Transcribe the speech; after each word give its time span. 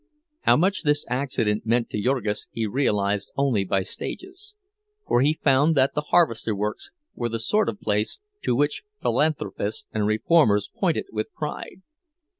How 0.41 0.57
much 0.57 0.81
this 0.81 1.05
accident 1.09 1.67
meant 1.67 1.91
to 1.91 2.01
Jurgis 2.01 2.47
he 2.49 2.65
realized 2.65 3.31
only 3.37 3.63
by 3.63 3.83
stages; 3.83 4.55
for 5.05 5.21
he 5.21 5.37
found 5.43 5.75
that 5.75 5.93
the 5.93 6.05
harvester 6.09 6.55
works 6.55 6.89
were 7.13 7.29
the 7.29 7.37
sort 7.37 7.69
of 7.69 7.79
place 7.79 8.19
to 8.41 8.55
which 8.55 8.81
philanthropists 8.99 9.85
and 9.93 10.07
reformers 10.07 10.71
pointed 10.75 11.05
with 11.11 11.31
pride. 11.35 11.83